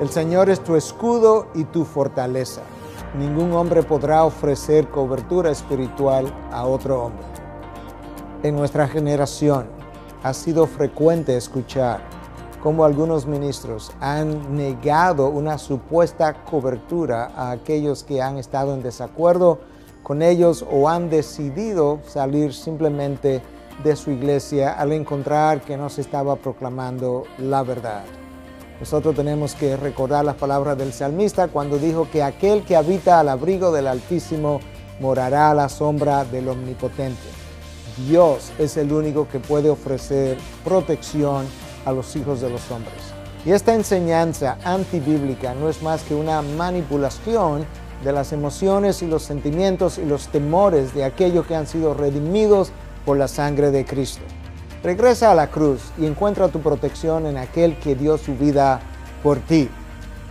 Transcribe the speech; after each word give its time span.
El 0.00 0.08
Señor 0.08 0.48
es 0.48 0.64
tu 0.64 0.76
escudo 0.76 1.48
y 1.54 1.64
tu 1.64 1.84
fortaleza. 1.84 2.62
Ningún 3.18 3.52
hombre 3.52 3.82
podrá 3.82 4.24
ofrecer 4.24 4.88
cobertura 4.88 5.50
espiritual 5.50 6.32
a 6.50 6.64
otro 6.64 7.04
hombre. 7.04 7.26
En 8.42 8.56
nuestra 8.56 8.88
generación 8.88 9.66
ha 10.22 10.32
sido 10.32 10.66
frecuente 10.66 11.36
escuchar 11.36 12.00
cómo 12.62 12.86
algunos 12.86 13.26
ministros 13.26 13.92
han 14.00 14.56
negado 14.56 15.28
una 15.28 15.58
supuesta 15.58 16.44
cobertura 16.44 17.32
a 17.36 17.50
aquellos 17.50 18.02
que 18.02 18.22
han 18.22 18.38
estado 18.38 18.72
en 18.72 18.82
desacuerdo 18.82 19.58
con 20.02 20.22
ellos 20.22 20.64
o 20.70 20.88
han 20.88 21.10
decidido 21.10 22.00
salir 22.06 22.54
simplemente 22.54 23.42
de 23.84 23.96
su 23.96 24.10
iglesia 24.10 24.72
al 24.72 24.92
encontrar 24.92 25.60
que 25.60 25.76
no 25.76 25.90
se 25.90 26.00
estaba 26.00 26.36
proclamando 26.36 27.24
la 27.36 27.62
verdad. 27.62 28.04
Nosotros 28.80 29.14
tenemos 29.14 29.54
que 29.54 29.76
recordar 29.76 30.24
las 30.24 30.36
palabras 30.36 30.78
del 30.78 30.94
salmista 30.94 31.48
cuando 31.48 31.78
dijo 31.78 32.08
que 32.10 32.22
aquel 32.22 32.64
que 32.64 32.76
habita 32.76 33.20
al 33.20 33.28
abrigo 33.28 33.70
del 33.72 33.86
Altísimo 33.86 34.60
morará 35.00 35.50
a 35.50 35.54
la 35.54 35.68
sombra 35.68 36.24
del 36.24 36.48
Omnipotente. 36.48 37.28
Dios 38.08 38.50
es 38.58 38.78
el 38.78 38.90
único 38.90 39.28
que 39.28 39.38
puede 39.38 39.68
ofrecer 39.68 40.38
protección 40.64 41.46
a 41.84 41.92
los 41.92 42.16
hijos 42.16 42.40
de 42.40 42.48
los 42.48 42.70
hombres. 42.70 42.94
Y 43.44 43.52
esta 43.52 43.74
enseñanza 43.74 44.56
antibíblica 44.64 45.54
no 45.54 45.68
es 45.68 45.82
más 45.82 46.02
que 46.02 46.14
una 46.14 46.40
manipulación 46.40 47.66
de 48.02 48.12
las 48.12 48.32
emociones 48.32 49.02
y 49.02 49.06
los 49.06 49.22
sentimientos 49.22 49.98
y 49.98 50.06
los 50.06 50.28
temores 50.28 50.94
de 50.94 51.04
aquellos 51.04 51.46
que 51.46 51.54
han 51.54 51.66
sido 51.66 51.92
redimidos 51.92 52.72
por 53.04 53.18
la 53.18 53.28
sangre 53.28 53.70
de 53.70 53.84
Cristo. 53.84 54.22
Regresa 54.82 55.30
a 55.30 55.34
la 55.34 55.50
cruz 55.50 55.82
y 55.98 56.06
encuentra 56.06 56.48
tu 56.48 56.60
protección 56.60 57.26
en 57.26 57.36
aquel 57.36 57.78
que 57.78 57.94
dio 57.94 58.16
su 58.16 58.34
vida 58.34 58.80
por 59.22 59.38
ti. 59.38 59.68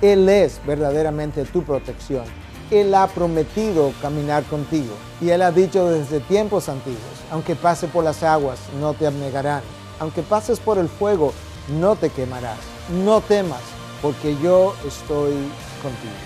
Él 0.00 0.28
es 0.28 0.60
verdaderamente 0.64 1.44
tu 1.44 1.64
protección. 1.64 2.24
Él 2.70 2.94
ha 2.94 3.08
prometido 3.08 3.92
caminar 4.00 4.44
contigo 4.44 4.94
y 5.20 5.30
Él 5.30 5.42
ha 5.42 5.50
dicho 5.50 5.88
desde 5.88 6.20
tiempos 6.20 6.68
antiguos, 6.68 7.00
aunque 7.32 7.56
pase 7.56 7.88
por 7.88 8.04
las 8.04 8.22
aguas, 8.22 8.60
no 8.80 8.94
te 8.94 9.08
abnegarán. 9.08 9.62
Aunque 9.98 10.22
pases 10.22 10.60
por 10.60 10.78
el 10.78 10.88
fuego, 10.88 11.32
no 11.80 11.96
te 11.96 12.10
quemarás. 12.10 12.58
No 13.04 13.20
temas, 13.20 13.62
porque 14.00 14.36
yo 14.40 14.74
estoy 14.86 15.32
contigo. 15.82 16.25